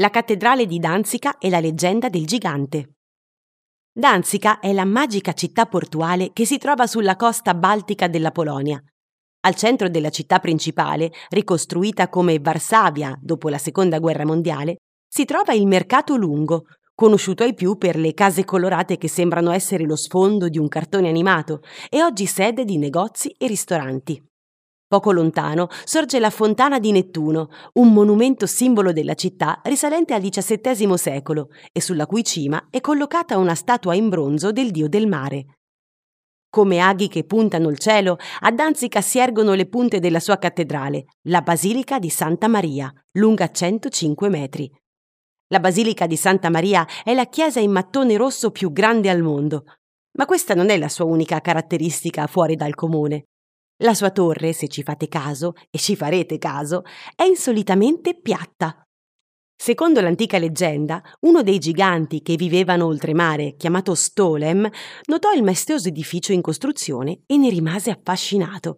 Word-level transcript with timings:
La 0.00 0.08
cattedrale 0.08 0.64
di 0.64 0.78
Danzica 0.78 1.36
e 1.36 1.50
la 1.50 1.60
leggenda 1.60 2.08
del 2.08 2.24
gigante. 2.24 2.94
Danzica 3.92 4.58
è 4.58 4.72
la 4.72 4.86
magica 4.86 5.34
città 5.34 5.66
portuale 5.66 6.32
che 6.32 6.46
si 6.46 6.56
trova 6.56 6.86
sulla 6.86 7.16
costa 7.16 7.52
baltica 7.52 8.08
della 8.08 8.30
Polonia. 8.30 8.82
Al 9.40 9.54
centro 9.56 9.90
della 9.90 10.08
città 10.08 10.38
principale, 10.38 11.12
ricostruita 11.28 12.08
come 12.08 12.38
Varsavia 12.38 13.14
dopo 13.20 13.50
la 13.50 13.58
Seconda 13.58 13.98
Guerra 13.98 14.24
Mondiale, 14.24 14.76
si 15.06 15.26
trova 15.26 15.52
il 15.52 15.66
Mercato 15.66 16.16
Lungo, 16.16 16.64
conosciuto 16.94 17.42
ai 17.42 17.52
più 17.52 17.76
per 17.76 17.96
le 17.96 18.14
case 18.14 18.46
colorate 18.46 18.96
che 18.96 19.08
sembrano 19.08 19.50
essere 19.50 19.84
lo 19.84 19.96
sfondo 19.96 20.48
di 20.48 20.56
un 20.56 20.68
cartone 20.68 21.10
animato 21.10 21.60
e 21.90 22.02
oggi 22.02 22.24
sede 22.24 22.64
di 22.64 22.78
negozi 22.78 23.34
e 23.36 23.46
ristoranti. 23.46 24.29
Poco 24.90 25.12
lontano 25.12 25.68
sorge 25.84 26.18
la 26.18 26.30
Fontana 26.30 26.80
di 26.80 26.90
Nettuno, 26.90 27.50
un 27.74 27.92
monumento 27.92 28.44
simbolo 28.44 28.92
della 28.92 29.14
città 29.14 29.60
risalente 29.62 30.14
al 30.14 30.20
XVII 30.20 30.98
secolo 30.98 31.50
e 31.72 31.80
sulla 31.80 32.08
cui 32.08 32.24
cima 32.24 32.66
è 32.70 32.80
collocata 32.80 33.38
una 33.38 33.54
statua 33.54 33.94
in 33.94 34.08
bronzo 34.08 34.50
del 34.50 34.72
dio 34.72 34.88
del 34.88 35.06
mare. 35.06 35.58
Come 36.50 36.80
aghi 36.80 37.06
che 37.06 37.22
puntano 37.22 37.68
il 37.68 37.78
cielo, 37.78 38.16
a 38.40 38.50
Danzica 38.50 39.00
si 39.00 39.20
ergono 39.20 39.54
le 39.54 39.68
punte 39.68 40.00
della 40.00 40.18
sua 40.18 40.38
cattedrale, 40.38 41.04
la 41.28 41.42
Basilica 41.42 42.00
di 42.00 42.10
Santa 42.10 42.48
Maria, 42.48 42.92
lunga 43.12 43.48
105 43.48 44.28
metri. 44.28 44.68
La 45.52 45.60
Basilica 45.60 46.08
di 46.08 46.16
Santa 46.16 46.50
Maria 46.50 46.84
è 47.04 47.14
la 47.14 47.26
chiesa 47.26 47.60
in 47.60 47.70
mattone 47.70 48.16
rosso 48.16 48.50
più 48.50 48.72
grande 48.72 49.08
al 49.08 49.22
mondo, 49.22 49.66
ma 50.18 50.26
questa 50.26 50.56
non 50.56 50.68
è 50.68 50.76
la 50.76 50.88
sua 50.88 51.04
unica 51.04 51.40
caratteristica 51.40 52.26
fuori 52.26 52.56
dal 52.56 52.74
comune. 52.74 53.26
La 53.82 53.94
sua 53.94 54.10
torre, 54.10 54.52
se 54.52 54.68
ci 54.68 54.82
fate 54.82 55.08
caso, 55.08 55.54
e 55.70 55.78
ci 55.78 55.96
farete 55.96 56.36
caso, 56.36 56.82
è 57.14 57.22
insolitamente 57.22 58.14
piatta. 58.14 58.86
Secondo 59.56 60.02
l'antica 60.02 60.38
leggenda, 60.38 61.02
uno 61.20 61.42
dei 61.42 61.58
giganti 61.58 62.20
che 62.20 62.36
vivevano 62.36 62.84
oltremare, 62.86 63.56
chiamato 63.56 63.94
Stolem, 63.94 64.68
notò 65.06 65.32
il 65.32 65.42
maestoso 65.42 65.88
edificio 65.88 66.32
in 66.32 66.42
costruzione 66.42 67.22
e 67.26 67.38
ne 67.38 67.48
rimase 67.48 67.90
affascinato. 67.90 68.76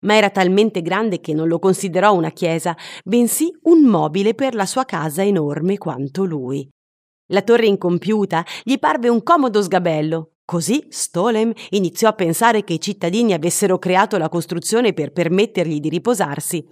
Ma 0.00 0.16
era 0.16 0.28
talmente 0.28 0.82
grande 0.82 1.20
che 1.20 1.32
non 1.32 1.48
lo 1.48 1.58
considerò 1.58 2.14
una 2.14 2.30
chiesa, 2.30 2.76
bensì 3.02 3.50
un 3.62 3.82
mobile 3.84 4.34
per 4.34 4.54
la 4.54 4.66
sua 4.66 4.84
casa 4.84 5.22
enorme 5.22 5.78
quanto 5.78 6.24
lui. 6.24 6.68
La 7.28 7.40
torre 7.40 7.66
incompiuta 7.66 8.44
gli 8.62 8.78
parve 8.78 9.08
un 9.08 9.22
comodo 9.22 9.62
sgabello, 9.62 10.33
Così 10.46 10.86
Stolem 10.90 11.52
iniziò 11.70 12.08
a 12.08 12.12
pensare 12.12 12.64
che 12.64 12.74
i 12.74 12.80
cittadini 12.80 13.32
avessero 13.32 13.78
creato 13.78 14.18
la 14.18 14.28
costruzione 14.28 14.92
per 14.92 15.10
permettergli 15.10 15.80
di 15.80 15.88
riposarsi. 15.88 16.62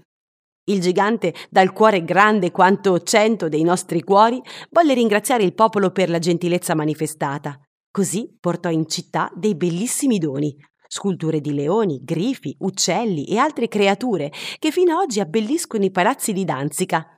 Il 0.64 0.80
gigante, 0.80 1.34
dal 1.48 1.72
cuore 1.72 2.04
grande 2.04 2.50
quanto 2.50 3.00
cento 3.00 3.48
dei 3.48 3.62
nostri 3.62 4.02
cuori, 4.02 4.40
volle 4.70 4.94
ringraziare 4.94 5.42
il 5.42 5.54
popolo 5.54 5.90
per 5.90 6.10
la 6.10 6.18
gentilezza 6.18 6.74
manifestata. 6.74 7.58
Così 7.90 8.36
portò 8.38 8.70
in 8.70 8.86
città 8.86 9.32
dei 9.34 9.54
bellissimi 9.54 10.18
doni, 10.18 10.54
sculture 10.86 11.40
di 11.40 11.54
leoni, 11.54 12.00
grifi, 12.04 12.54
uccelli 12.60 13.24
e 13.24 13.38
altre 13.38 13.68
creature 13.68 14.30
che 14.58 14.70
fino 14.70 14.94
ad 14.94 15.04
oggi 15.04 15.20
abbelliscono 15.20 15.84
i 15.84 15.90
palazzi 15.90 16.34
di 16.34 16.44
Danzica. 16.44 17.16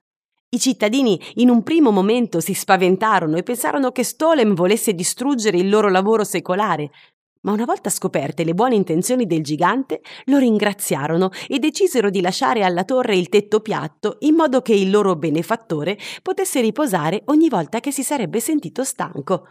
I 0.55 0.61
cittadini 0.61 1.21
in 1.35 1.51
un 1.51 1.65
primo 1.65 1.91
momento 1.91 2.39
si 2.39 2.55
spaventarono 2.55 3.37
e 3.37 3.43
pensarono 3.43 3.91
che 3.91 4.05
Stolem 4.05 4.55
volesse 4.55 4.95
distruggere 4.95 5.59
il 5.59 5.69
loro 5.69 5.91
lavoro 5.91 6.23
secolare, 6.23 6.93
ma 7.41 7.51
una 7.51 7.65
volta 7.65 7.91
scoperte 7.91 8.45
le 8.45 8.55
buone 8.55 8.77
intenzioni 8.77 9.27
del 9.27 9.43
gigante, 9.43 10.01
lo 10.27 10.39
ringraziarono 10.39 11.31
e 11.49 11.59
decisero 11.59 12.09
di 12.09 12.21
lasciare 12.21 12.63
alla 12.63 12.85
torre 12.85 13.17
il 13.17 13.29
tetto 13.29 13.59
piatto 13.59 14.19
in 14.21 14.37
modo 14.37 14.63
che 14.63 14.75
il 14.75 14.91
loro 14.91 15.17
benefattore 15.17 15.99
potesse 16.23 16.61
riposare 16.61 17.23
ogni 17.27 17.49
volta 17.49 17.81
che 17.81 17.91
si 17.91 18.05
sarebbe 18.05 18.39
sentito 18.39 18.85
stanco. 18.85 19.49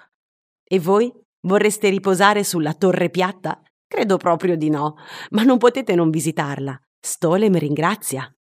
E 0.64 0.80
voi 0.80 1.12
vorreste 1.42 1.90
riposare 1.90 2.46
sulla 2.46 2.74
torre 2.74 3.10
piatta? 3.10 3.62
Credo 3.86 4.16
proprio 4.16 4.56
di 4.56 4.70
no, 4.70 4.96
ma 5.32 5.44
non 5.44 5.58
potete 5.58 5.96
non 5.96 6.10
visitarla. 6.10 6.80
Stolem 6.98 7.58
ringrazia. 7.58 8.34